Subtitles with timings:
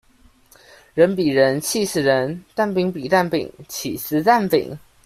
[0.95, 4.75] 人比人氣死人，蛋餅比蛋餅，起司蛋餅